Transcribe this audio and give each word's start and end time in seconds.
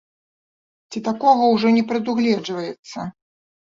Ці 0.93 1.03
такога 1.09 1.43
ўжо 1.53 1.67
не 1.77 1.83
прадугледжваецца? 1.91 2.99